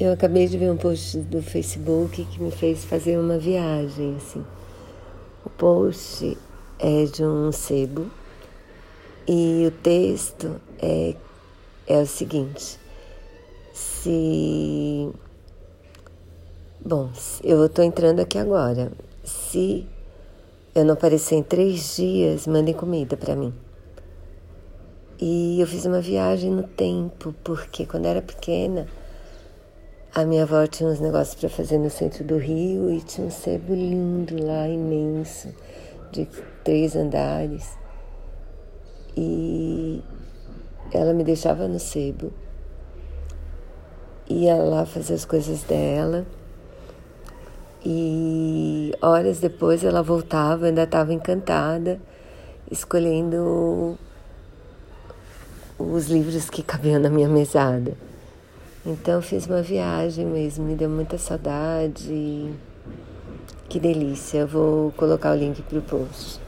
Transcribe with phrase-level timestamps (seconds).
[0.00, 4.44] Eu acabei de ver um post do Facebook que me fez fazer uma viagem, assim.
[5.44, 6.36] O post
[6.80, 8.10] é de um sebo
[9.28, 11.14] e o texto é,
[11.86, 12.76] é o seguinte:
[13.72, 15.12] se.
[16.84, 17.08] Bom,
[17.44, 18.90] eu estou entrando aqui agora.
[19.22, 19.86] Se
[20.74, 23.54] eu não aparecer em três dias, mandem comida para mim.
[25.20, 28.88] E eu fiz uma viagem no tempo, porque quando era pequena
[30.14, 33.30] a minha avó tinha uns negócios para fazer no centro do Rio e tinha um
[33.32, 35.48] sebo lindo lá, imenso,
[36.12, 36.28] de
[36.62, 37.76] três andares.
[39.16, 40.00] E
[40.92, 42.32] ela me deixava no sebo,
[44.30, 46.24] ia lá fazer as coisas dela.
[47.84, 52.00] E horas depois ela voltava, ainda estava encantada,
[52.70, 53.98] escolhendo
[55.76, 57.96] os livros que cabiam na minha mesada.
[58.86, 62.52] Então fiz uma viagem mesmo, me deu muita saudade.
[63.66, 64.38] Que delícia.
[64.38, 66.43] Eu vou colocar o link para o post.